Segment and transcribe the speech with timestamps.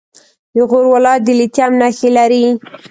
[0.53, 2.45] د غور ولایت د لیتیم نښې لري.